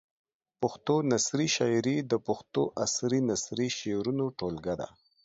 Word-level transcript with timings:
پښتو 0.61 0.95
نثري 1.11 1.47
شاعري 1.55 1.97
د 2.11 2.13
پښتو 2.27 2.61
عصري 2.83 3.19
نثري 3.29 3.67
شعرونو 3.79 4.25
ټولګه 4.39 4.73
ده. 4.81 4.87